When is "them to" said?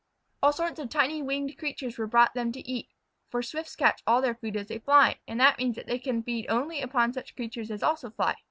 2.33-2.67